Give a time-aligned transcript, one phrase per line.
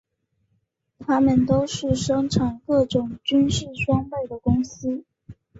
[1.05, 5.05] 它们都是生产各种军事装备的公司。